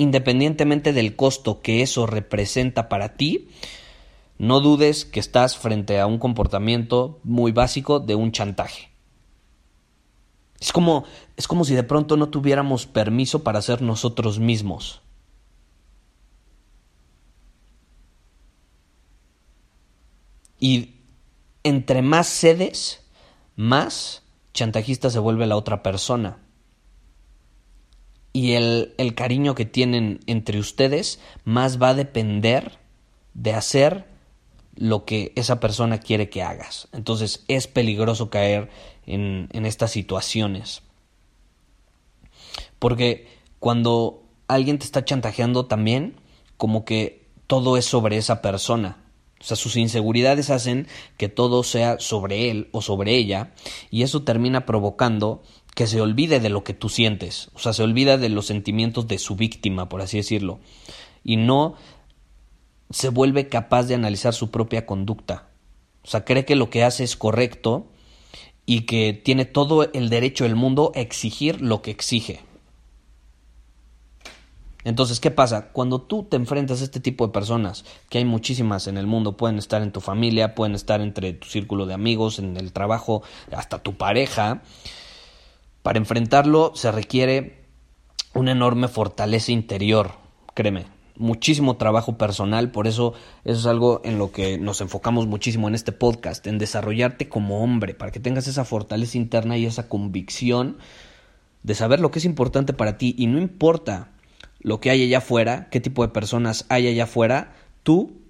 independientemente 0.00 0.94
del 0.94 1.14
costo 1.14 1.60
que 1.60 1.82
eso 1.82 2.06
representa 2.06 2.88
para 2.88 3.16
ti, 3.16 3.48
no 4.38 4.60
dudes 4.60 5.04
que 5.04 5.20
estás 5.20 5.58
frente 5.58 6.00
a 6.00 6.06
un 6.06 6.18
comportamiento 6.18 7.20
muy 7.22 7.52
básico 7.52 8.00
de 8.00 8.14
un 8.14 8.32
chantaje. 8.32 8.88
Es 10.58 10.72
como, 10.72 11.04
es 11.36 11.46
como 11.46 11.66
si 11.66 11.74
de 11.74 11.82
pronto 11.82 12.16
no 12.16 12.30
tuviéramos 12.30 12.86
permiso 12.86 13.44
para 13.44 13.60
ser 13.60 13.82
nosotros 13.82 14.38
mismos. 14.38 15.02
Y 20.58 20.94
entre 21.62 22.00
más 22.00 22.26
cedes, 22.26 23.04
más 23.54 24.22
chantajista 24.54 25.10
se 25.10 25.18
vuelve 25.18 25.46
la 25.46 25.56
otra 25.56 25.82
persona. 25.82 26.38
Y 28.32 28.52
el, 28.52 28.94
el 28.98 29.14
cariño 29.14 29.54
que 29.54 29.64
tienen 29.64 30.20
entre 30.26 30.58
ustedes 30.58 31.20
más 31.44 31.82
va 31.82 31.90
a 31.90 31.94
depender 31.94 32.78
de 33.34 33.54
hacer 33.54 34.06
lo 34.76 35.04
que 35.04 35.32
esa 35.36 35.60
persona 35.60 35.98
quiere 35.98 36.30
que 36.30 36.42
hagas. 36.42 36.88
Entonces 36.92 37.44
es 37.48 37.66
peligroso 37.66 38.30
caer 38.30 38.70
en, 39.06 39.48
en 39.52 39.66
estas 39.66 39.90
situaciones. 39.90 40.82
Porque 42.78 43.28
cuando 43.58 44.22
alguien 44.48 44.78
te 44.78 44.84
está 44.84 45.04
chantajeando 45.04 45.66
también, 45.66 46.16
como 46.56 46.84
que 46.84 47.26
todo 47.46 47.76
es 47.76 47.84
sobre 47.84 48.16
esa 48.16 48.42
persona. 48.42 48.98
O 49.40 49.44
sea, 49.44 49.56
sus 49.56 49.76
inseguridades 49.76 50.50
hacen 50.50 50.86
que 51.16 51.28
todo 51.28 51.62
sea 51.62 51.98
sobre 51.98 52.50
él 52.50 52.68
o 52.72 52.82
sobre 52.82 53.16
ella 53.16 53.52
y 53.90 54.02
eso 54.02 54.22
termina 54.22 54.66
provocando 54.66 55.42
que 55.74 55.86
se 55.86 56.00
olvide 56.00 56.40
de 56.40 56.48
lo 56.48 56.64
que 56.64 56.74
tú 56.74 56.88
sientes, 56.88 57.50
o 57.54 57.58
sea, 57.58 57.72
se 57.72 57.82
olvida 57.82 58.18
de 58.18 58.28
los 58.28 58.46
sentimientos 58.46 59.06
de 59.08 59.18
su 59.18 59.36
víctima, 59.36 59.88
por 59.88 60.02
así 60.02 60.16
decirlo, 60.16 60.60
y 61.24 61.36
no 61.36 61.74
se 62.90 63.08
vuelve 63.08 63.48
capaz 63.48 63.84
de 63.84 63.94
analizar 63.94 64.34
su 64.34 64.50
propia 64.50 64.84
conducta. 64.84 65.48
O 66.02 66.08
sea, 66.08 66.24
cree 66.24 66.44
que 66.44 66.56
lo 66.56 66.70
que 66.70 66.82
hace 66.82 67.04
es 67.04 67.16
correcto 67.16 67.86
y 68.66 68.82
que 68.82 69.12
tiene 69.12 69.44
todo 69.44 69.90
el 69.92 70.08
derecho 70.10 70.44
del 70.44 70.56
mundo 70.56 70.92
a 70.94 71.00
exigir 71.00 71.60
lo 71.60 71.82
que 71.82 71.90
exige. 71.90 72.40
Entonces, 74.82 75.20
¿qué 75.20 75.30
pasa? 75.30 75.68
Cuando 75.72 76.00
tú 76.00 76.22
te 76.22 76.36
enfrentas 76.36 76.80
a 76.80 76.84
este 76.84 77.00
tipo 77.00 77.26
de 77.26 77.32
personas, 77.32 77.84
que 78.08 78.18
hay 78.18 78.24
muchísimas 78.24 78.86
en 78.86 78.96
el 78.96 79.06
mundo, 79.06 79.36
pueden 79.36 79.58
estar 79.58 79.82
en 79.82 79.92
tu 79.92 80.00
familia, 80.00 80.54
pueden 80.54 80.74
estar 80.74 81.02
entre 81.02 81.34
tu 81.34 81.48
círculo 81.48 81.84
de 81.84 81.94
amigos, 81.94 82.38
en 82.38 82.56
el 82.56 82.72
trabajo, 82.72 83.22
hasta 83.52 83.82
tu 83.82 83.94
pareja, 83.96 84.62
para 85.82 85.98
enfrentarlo 85.98 86.72
se 86.74 86.92
requiere 86.92 87.64
una 88.34 88.52
enorme 88.52 88.88
fortaleza 88.88 89.52
interior, 89.52 90.12
créeme, 90.54 90.86
muchísimo 91.16 91.76
trabajo 91.76 92.16
personal, 92.16 92.70
por 92.70 92.86
eso 92.86 93.12
eso 93.44 93.60
es 93.60 93.66
algo 93.66 94.00
en 94.04 94.18
lo 94.18 94.32
que 94.32 94.58
nos 94.58 94.80
enfocamos 94.80 95.26
muchísimo 95.26 95.68
en 95.68 95.74
este 95.74 95.92
podcast, 95.92 96.46
en 96.46 96.58
desarrollarte 96.58 97.28
como 97.28 97.62
hombre, 97.62 97.94
para 97.94 98.10
que 98.10 98.20
tengas 98.20 98.46
esa 98.46 98.64
fortaleza 98.64 99.18
interna 99.18 99.58
y 99.58 99.66
esa 99.66 99.88
convicción 99.88 100.78
de 101.62 101.74
saber 101.74 102.00
lo 102.00 102.10
que 102.10 102.20
es 102.20 102.24
importante 102.24 102.72
para 102.72 102.96
ti 102.96 103.14
y 103.18 103.26
no 103.26 103.38
importa 103.38 104.12
lo 104.60 104.80
que 104.80 104.90
hay 104.90 105.02
allá 105.02 105.18
afuera, 105.18 105.68
qué 105.70 105.80
tipo 105.80 106.02
de 106.02 106.12
personas 106.12 106.66
hay 106.68 106.86
allá 106.88 107.04
afuera, 107.04 107.52
tú, 107.82 108.22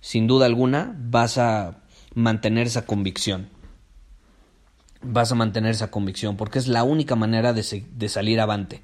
sin 0.00 0.26
duda 0.26 0.46
alguna, 0.46 0.96
vas 0.98 1.38
a 1.38 1.82
mantener 2.14 2.66
esa 2.66 2.84
convicción. 2.84 3.48
Vas 5.02 5.30
a 5.32 5.34
mantener 5.34 5.70
esa 5.70 5.90
convicción 5.90 6.36
porque 6.36 6.58
es 6.58 6.68
la 6.68 6.84
única 6.84 7.16
manera 7.16 7.52
de, 7.52 7.84
de 7.90 8.08
salir 8.08 8.40
avante. 8.40 8.82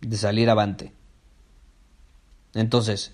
De 0.00 0.16
salir 0.16 0.50
avante. 0.50 0.92
Entonces, 2.54 3.12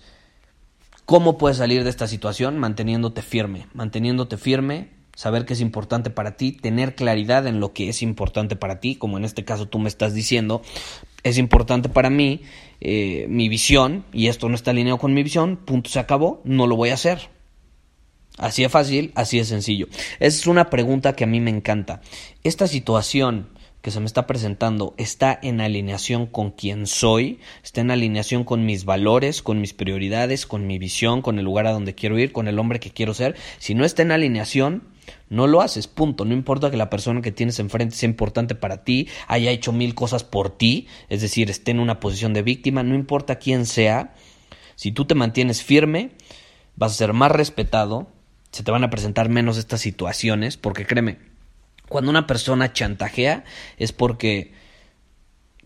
¿cómo 1.05 1.37
puedes 1.37 1.57
salir 1.57 1.83
de 1.83 1.89
esta 1.89 2.07
situación? 2.07 2.57
Manteniéndote 2.57 3.21
firme, 3.21 3.67
manteniéndote 3.73 4.37
firme, 4.37 4.89
saber 5.15 5.45
que 5.45 5.53
es 5.53 5.61
importante 5.61 6.09
para 6.09 6.37
ti, 6.37 6.51
tener 6.51 6.95
claridad 6.95 7.45
en 7.47 7.59
lo 7.59 7.73
que 7.73 7.89
es 7.89 8.01
importante 8.01 8.55
para 8.55 8.79
ti, 8.79 8.95
como 8.95 9.17
en 9.17 9.25
este 9.25 9.43
caso 9.43 9.67
tú 9.67 9.79
me 9.79 9.89
estás 9.89 10.13
diciendo, 10.13 10.61
es 11.23 11.37
importante 11.37 11.89
para 11.89 12.09
mí 12.09 12.41
eh, 12.79 13.25
mi 13.29 13.49
visión 13.49 14.05
y 14.13 14.27
esto 14.27 14.47
no 14.47 14.55
está 14.55 14.71
alineado 14.71 14.97
con 14.97 15.13
mi 15.13 15.23
visión, 15.23 15.57
punto, 15.57 15.89
se 15.89 15.99
acabó, 15.99 16.41
no 16.45 16.67
lo 16.67 16.75
voy 16.75 16.89
a 16.89 16.93
hacer. 16.93 17.29
Así 18.39 18.63
de 18.63 18.69
fácil, 18.69 19.11
así 19.15 19.37
de 19.37 19.45
sencillo. 19.45 19.87
Esa 20.19 20.37
es 20.37 20.47
una 20.47 20.69
pregunta 20.69 21.13
que 21.13 21.25
a 21.25 21.27
mí 21.27 21.39
me 21.39 21.51
encanta. 21.51 22.01
Esta 22.43 22.67
situación 22.67 23.49
que 23.81 23.91
se 23.91 23.99
me 23.99 24.05
está 24.05 24.27
presentando 24.27 24.93
está 24.97 25.39
en 25.41 25.61
alineación 25.61 26.25
con 26.25 26.51
quien 26.51 26.85
soy, 26.85 27.39
está 27.63 27.81
en 27.81 27.91
alineación 27.91 28.43
con 28.43 28.65
mis 28.65 28.83
valores, 28.83 29.41
con 29.41 29.61
mis 29.61 29.73
prioridades, 29.73 30.45
con 30.45 30.67
mi 30.67 30.77
visión, 30.79 31.21
con 31.21 31.39
el 31.39 31.45
lugar 31.45 31.67
a 31.67 31.71
donde 31.71 31.95
quiero 31.95 32.19
ir, 32.19 32.31
con 32.31 32.47
el 32.47 32.59
hombre 32.59 32.79
que 32.79 32.91
quiero 32.91 33.13
ser. 33.13 33.35
Si 33.57 33.75
no 33.75 33.85
está 33.85 34.01
en 34.01 34.11
alineación, 34.11 34.83
no 35.29 35.47
lo 35.47 35.61
haces, 35.61 35.87
punto. 35.87 36.25
No 36.25 36.33
importa 36.33 36.71
que 36.71 36.77
la 36.77 36.89
persona 36.89 37.21
que 37.21 37.31
tienes 37.31 37.59
enfrente 37.59 37.95
sea 37.95 38.09
importante 38.09 38.55
para 38.55 38.83
ti, 38.83 39.07
haya 39.27 39.51
hecho 39.51 39.71
mil 39.71 39.95
cosas 39.95 40.23
por 40.23 40.57
ti, 40.57 40.87
es 41.07 41.21
decir, 41.21 41.49
esté 41.49 41.71
en 41.71 41.79
una 41.79 41.99
posición 41.99 42.33
de 42.33 42.41
víctima, 42.41 42.83
no 42.83 42.95
importa 42.95 43.37
quién 43.37 43.65
sea, 43.65 44.13
si 44.75 44.91
tú 44.91 45.05
te 45.05 45.15
mantienes 45.15 45.63
firme, 45.63 46.11
vas 46.75 46.93
a 46.93 46.95
ser 46.95 47.13
más 47.13 47.31
respetado, 47.31 48.07
se 48.51 48.63
te 48.63 48.71
van 48.71 48.83
a 48.83 48.89
presentar 48.89 49.29
menos 49.29 49.57
estas 49.57 49.81
situaciones, 49.81 50.57
porque 50.57 50.85
créeme, 50.85 51.19
cuando 51.87 52.09
una 52.11 52.27
persona 52.27 52.73
chantajea 52.73 53.43
es 53.77 53.91
porque 53.91 54.53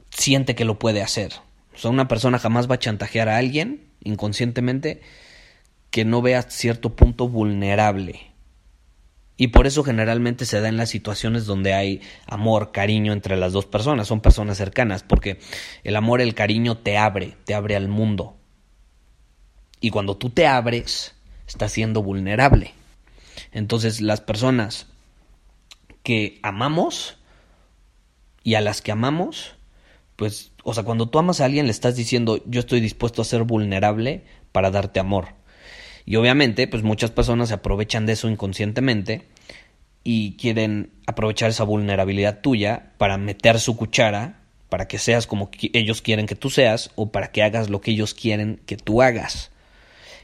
siente 0.10 0.56
que 0.56 0.66
lo 0.66 0.80
puede 0.80 1.02
hacer. 1.02 1.34
O 1.76 1.78
sea, 1.78 1.92
una 1.92 2.08
persona 2.08 2.40
jamás 2.40 2.70
va 2.70 2.76
a 2.76 2.80
chantajear 2.80 3.30
a 3.30 3.38
alguien 3.38 3.88
inconscientemente 4.04 5.02
que 5.90 6.06
no 6.06 6.22
vea 6.22 6.42
cierto 6.44 6.96
punto 6.96 7.28
vulnerable. 7.28 8.34
Y 9.36 9.48
por 9.48 9.66
eso 9.66 9.84
generalmente 9.84 10.46
se 10.46 10.62
da 10.62 10.70
en 10.70 10.78
las 10.78 10.90
situaciones 10.90 11.46
donde 11.46 11.74
hay 11.74 12.02
amor, 12.28 12.72
cariño 12.72 13.14
entre 13.14 13.36
las 13.36 13.52
dos 13.52 13.66
personas, 13.66 14.08
son 14.08 14.22
personas 14.22 14.58
cercanas, 14.58 15.04
porque 15.04 15.40
el 15.84 15.96
amor, 15.96 16.22
el 16.22 16.36
cariño 16.36 16.78
te 16.78 16.98
abre, 16.98 17.36
te 17.46 17.56
abre 17.56 17.76
al 17.76 17.88
mundo. 17.88 18.38
Y 19.82 19.90
cuando 19.90 20.16
tú 20.18 20.30
te 20.30 20.46
abres, 20.48 21.16
estás 21.54 21.72
siendo 21.72 22.02
vulnerable. 22.02 22.74
Entonces 23.52 24.02
las 24.02 24.22
personas 24.22 24.88
que 26.02 26.40
amamos 26.42 27.18
y 28.44 28.56
a 28.56 28.62
las 28.62 28.82
que 28.82 28.92
amamos, 28.92 29.56
pues, 30.16 30.52
o 30.64 30.74
sea, 30.74 30.84
cuando 30.84 31.10
tú 31.10 31.20
amas 31.20 31.42
a 31.42 31.46
alguien 31.46 31.68
le 31.68 31.72
estás 31.72 31.96
diciendo, 31.96 32.44
yo 32.48 32.60
estoy 32.60 32.82
dispuesto 32.82 33.22
a 33.22 33.26
ser 33.26 33.44
vulnerable 33.44 34.24
para 34.52 34.72
darte 34.72 35.00
amor. 35.00 35.28
Y 36.06 36.16
obviamente, 36.16 36.68
pues 36.68 36.82
muchas 36.82 37.12
personas 37.12 37.50
se 37.50 37.54
aprovechan 37.54 38.06
de 38.08 38.14
eso 38.14 38.30
inconscientemente 38.30 39.28
y 40.04 40.36
quieren 40.36 40.92
aprovechar 41.06 41.52
esa 41.52 41.64
vulnerabilidad 41.64 42.42
tuya 42.42 42.94
para 42.98 43.18
meter 43.18 43.60
su 43.60 43.78
cuchara, 43.78 44.42
para 44.70 44.88
que 44.88 44.98
seas 44.98 45.28
como 45.28 45.52
ellos 45.72 46.02
quieren 46.02 46.26
que 46.26 46.36
tú 46.36 46.50
seas 46.50 46.90
o 46.96 47.12
para 47.12 47.32
que 47.32 47.44
hagas 47.44 47.70
lo 47.70 47.80
que 47.80 47.92
ellos 47.92 48.16
quieren 48.16 48.60
que 48.66 48.76
tú 48.76 49.04
hagas. 49.04 49.53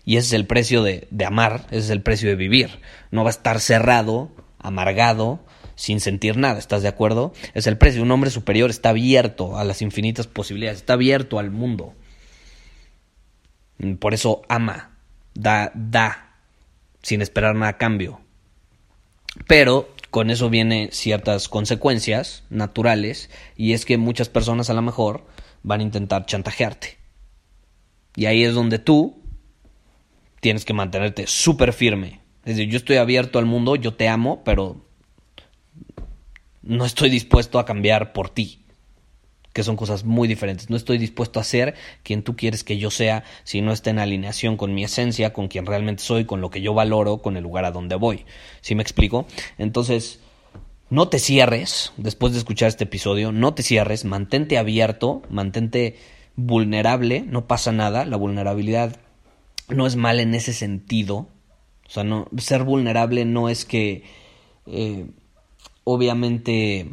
Y 0.10 0.18
ese 0.18 0.30
es 0.30 0.34
el 0.34 0.48
precio 0.48 0.82
de, 0.82 1.08
de 1.12 1.26
amar, 1.26 1.68
ese 1.68 1.82
es 1.82 1.90
el 1.92 2.02
precio 2.02 2.30
de 2.30 2.36
vivir. 2.36 2.80
No 3.12 3.24
va 3.24 3.30
a 3.30 3.38
estar 3.38 3.60
cerrado, 3.60 4.32
amargado, 4.58 5.40
sin 5.76 6.00
sentir 6.00 6.36
nada, 6.36 6.58
¿estás 6.58 6.82
de 6.82 6.88
acuerdo? 6.88 7.32
Es 7.54 7.68
el 7.68 7.78
precio. 7.78 8.02
Un 8.02 8.10
hombre 8.10 8.32
superior 8.32 8.72
está 8.72 8.90
abierto 8.90 9.56
a 9.56 9.64
las 9.64 9.84
infinitas 9.84 10.26
posibilidades, 10.26 10.80
está 10.80 10.94
abierto 10.94 11.38
al 11.38 11.52
mundo. 11.52 11.94
Por 14.00 14.16
eso 14.16 14.42
ama, 14.50 14.98
da, 15.36 15.72
da, 15.76 16.38
sin 17.04 17.22
esperar 17.22 17.54
nada 17.54 17.74
a 17.74 17.78
cambio. 17.78 18.20
Pero 19.46 19.94
con 20.10 20.32
eso 20.32 20.50
vienen 20.50 20.90
ciertas 20.92 21.48
consecuencias 21.50 22.46
naturales 22.50 23.30
y 23.56 23.74
es 23.74 23.86
que 23.86 24.00
muchas 24.00 24.28
personas 24.28 24.72
a 24.72 24.74
lo 24.74 24.82
mejor 24.82 25.28
van 25.62 25.82
a 25.82 25.84
intentar 25.84 26.26
chantajearte. 26.26 26.98
Y 28.16 28.26
ahí 28.26 28.44
es 28.44 28.56
donde 28.56 28.80
tú 28.80 29.19
tienes 30.40 30.66
que 30.66 30.74
mantenerte 30.74 31.28
súper 31.28 31.74
firme. 31.74 32.22
Es 32.46 32.56
decir, 32.56 32.70
yo 32.70 32.78
estoy 32.78 32.98
abierto 32.98 33.40
al 33.40 33.46
mundo, 33.46 33.76
yo 33.76 33.94
te 33.94 34.08
amo, 34.08 34.44
pero 34.44 34.86
no 36.62 36.86
estoy 36.86 37.10
dispuesto 37.10 37.60
a 37.60 37.66
cambiar 37.66 38.14
por 38.14 38.30
ti, 38.30 38.66
que 39.54 39.64
son 39.64 39.76
cosas 39.76 40.04
muy 40.04 40.28
diferentes. 40.28 40.70
No 40.70 40.78
estoy 40.78 40.98
dispuesto 40.98 41.40
a 41.40 41.44
ser 41.44 41.76
quien 42.04 42.24
tú 42.24 42.36
quieres 42.36 42.64
que 42.64 42.78
yo 42.78 42.92
sea 42.92 43.24
si 43.44 43.62
no 43.62 43.72
está 43.72 43.90
en 43.90 44.00
alineación 44.00 44.58
con 44.58 44.74
mi 44.74 44.84
esencia, 44.84 45.34
con 45.34 45.48
quien 45.48 45.66
realmente 45.66 46.04
soy, 46.04 46.26
con 46.26 46.42
lo 46.42 46.50
que 46.50 46.62
yo 46.62 46.74
valoro, 46.74 47.22
con 47.22 47.38
el 47.38 47.44
lugar 47.44 47.66
a 47.66 47.72
donde 47.72 47.96
voy. 47.96 48.26
¿Sí 48.62 48.76
me 48.76 48.84
explico? 48.84 49.28
Entonces, 49.58 50.20
no 50.90 51.10
te 51.10 51.20
cierres 51.20 51.94
después 51.98 52.34
de 52.34 52.40
escuchar 52.40 52.70
este 52.70 52.86
episodio, 52.86 53.32
no 53.32 53.54
te 53.54 53.64
cierres, 53.64 54.06
mantente 54.06 54.58
abierto, 54.58 55.22
mantente 55.30 55.98
vulnerable, 56.36 57.22
no 57.22 57.48
pasa 57.48 57.72
nada, 57.72 58.06
la 58.06 58.18
vulnerabilidad 58.18 58.98
no 59.70 59.88
es 59.88 59.96
mal 59.96 60.20
en 60.20 60.36
ese 60.36 60.54
sentido. 60.54 61.30
O 61.88 61.90
sea, 61.90 62.04
no, 62.04 62.28
ser 62.38 62.64
vulnerable 62.64 63.26
no 63.26 63.50
es 63.50 63.66
que 63.66 64.04
eh, 64.66 65.08
obviamente 65.84 66.92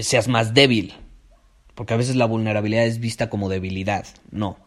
seas 0.00 0.28
más 0.28 0.54
débil, 0.54 0.94
porque 1.74 1.94
a 1.94 1.98
veces 1.98 2.16
la 2.16 2.26
vulnerabilidad 2.26 2.86
es 2.86 2.98
vista 2.98 3.28
como 3.28 3.48
debilidad, 3.48 4.06
no. 4.30 4.58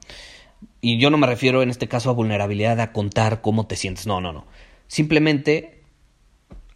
Y 0.82 1.00
yo 1.00 1.10
no 1.10 1.18
me 1.18 1.28
refiero 1.28 1.64
en 1.64 1.70
este 1.70 1.88
caso 1.88 2.10
a 2.10 2.14
vulnerabilidad 2.14 2.80
a 2.80 2.92
contar 2.92 3.42
cómo 3.42 3.68
te 3.68 3.76
sientes, 3.76 4.08
no, 4.08 4.22
no, 4.22 4.34
no. 4.34 4.46
Simplemente 4.88 5.84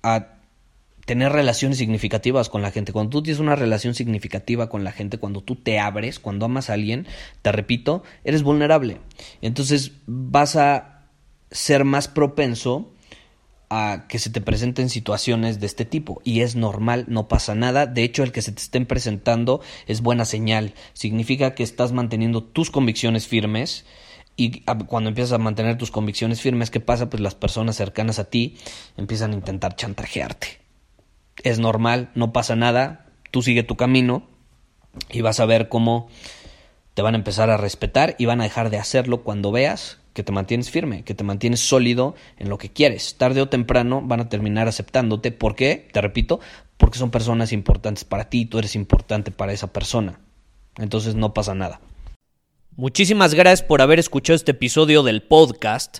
a 0.02 0.33
tener 1.06 1.32
relaciones 1.32 1.78
significativas 1.78 2.50
con 2.50 2.62
la 2.62 2.72
gente. 2.72 2.94
Cuando 2.94 3.10
tú 3.10 3.24
tienes 3.24 3.40
una 3.40 3.56
relación 3.56 3.94
significativa 3.94 4.70
con 4.70 4.84
la 4.84 4.92
gente, 4.92 5.18
cuando 5.18 5.42
tú 5.42 5.56
te 5.56 5.80
abres, 5.80 6.20
cuando 6.20 6.46
amas 6.46 6.70
a 6.70 6.74
alguien, 6.74 7.08
te 7.42 7.52
repito, 7.52 8.04
eres 8.24 8.44
vulnerable. 8.44 9.00
Entonces 9.42 9.94
vas 10.06 10.56
a 10.56 11.08
ser 11.52 11.84
más 11.84 12.08
propenso 12.08 12.92
a 13.70 14.06
que 14.08 14.20
se 14.20 14.30
te 14.30 14.42
presenten 14.42 14.90
situaciones 14.90 15.60
de 15.60 15.66
este 15.66 15.84
tipo 15.84 16.22
y 16.24 16.42
es 16.42 16.56
normal, 16.56 17.06
no 17.08 17.28
pasa 17.28 17.56
nada, 17.56 17.88
de 17.88 18.04
hecho 18.04 18.22
el 18.22 18.32
que 18.32 18.44
se 18.44 18.52
te 18.52 18.62
estén 18.62 18.86
presentando 18.86 19.62
es 19.88 20.02
buena 20.02 20.26
señal, 20.26 20.76
significa 20.94 21.56
que 21.56 21.64
estás 21.64 21.92
manteniendo 21.92 22.44
tus 22.44 22.70
convicciones 22.70 23.28
firmes 23.28 23.86
y 24.36 24.62
cuando 24.62 25.10
empiezas 25.10 25.34
a 25.34 25.38
mantener 25.40 25.78
tus 25.78 25.92
convicciones 25.92 26.42
firmes, 26.42 26.72
¿qué 26.72 26.80
pasa? 26.80 27.10
Pues 27.10 27.22
las 27.22 27.36
personas 27.36 27.76
cercanas 27.76 28.20
a 28.20 28.30
ti 28.30 28.58
empiezan 28.98 29.32
a 29.32 29.36
intentar 29.36 29.76
chantajearte. 29.76 30.63
Es 31.44 31.60
normal, 31.60 32.10
no 32.16 32.34
pasa 32.34 32.56
nada, 32.56 33.06
tú 33.32 33.42
sigue 33.42 33.64
tu 33.64 33.76
camino 33.76 34.24
y 35.10 35.22
vas 35.22 35.40
a 35.40 35.46
ver 35.46 35.70
cómo 35.70 36.08
te 36.94 37.02
van 37.02 37.16
a 37.16 37.18
empezar 37.18 37.50
a 37.50 37.58
respetar 37.58 38.16
y 38.18 38.26
van 38.26 38.42
a 38.42 38.46
dejar 38.46 38.70
de 38.70 38.78
hacerlo 38.78 39.24
cuando 39.24 39.52
veas 39.52 40.00
que 40.14 40.24
te 40.24 40.32
mantienes 40.32 40.70
firme, 40.70 41.04
que 41.04 41.16
te 41.16 41.24
mantienes 41.24 41.60
sólido 41.60 42.16
en 42.38 42.50
lo 42.50 42.58
que 42.58 42.70
quieres. 42.70 43.16
Tarde 43.18 43.42
o 43.42 43.50
temprano 43.50 44.02
van 44.04 44.20
a 44.20 44.30
terminar 44.30 44.68
aceptándote. 44.68 45.32
¿Por 45.32 45.56
qué? 45.56 45.90
Te 45.92 46.02
repito, 46.02 46.40
porque 46.78 47.00
son 47.00 47.12
personas 47.12 47.52
importantes 47.52 48.04
para 48.04 48.30
ti 48.30 48.46
tú 48.46 48.60
eres 48.60 48.76
importante 48.76 49.32
para 49.32 49.54
esa 49.54 49.74
persona. 49.74 50.20
Entonces 50.78 51.16
no 51.16 51.34
pasa 51.34 51.56
nada. 51.56 51.82
Muchísimas 52.76 53.34
gracias 53.34 53.62
por 53.62 53.82
haber 53.82 54.00
escuchado 54.00 54.36
este 54.36 54.52
episodio 54.52 55.04
del 55.04 55.22
podcast. 55.22 56.00